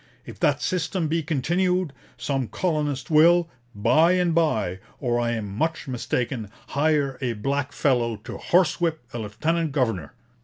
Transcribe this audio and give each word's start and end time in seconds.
If 0.25 0.39
that 0.39 0.63
system 0.63 1.07
be 1.07 1.21
continued, 1.21 1.93
some 2.17 2.47
colonist 2.47 3.11
will, 3.11 3.47
by 3.75 4.13
and 4.13 4.33
by, 4.33 4.79
or 4.99 5.19
I 5.19 5.33
am 5.33 5.55
much 5.55 5.87
mistaken, 5.87 6.49
hire 6.69 7.19
a 7.21 7.33
black 7.33 7.71
fellow 7.71 8.15
to 8.23 8.39
horsewhip 8.39 8.99
a 9.13 9.19
lieutenant 9.19 9.73
governor.' 9.73 10.15